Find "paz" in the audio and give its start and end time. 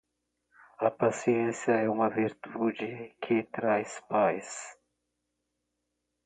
4.09-4.75